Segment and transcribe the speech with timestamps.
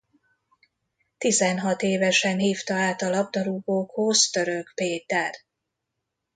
[1.17, 5.35] Tizenhat évesen hívta át a labdarúgókhoz Török Péter.